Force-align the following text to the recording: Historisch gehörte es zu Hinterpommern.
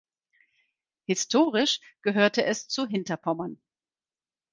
Historisch 1.05 1.79
gehörte 2.01 2.43
es 2.43 2.67
zu 2.67 2.87
Hinterpommern. 2.87 3.61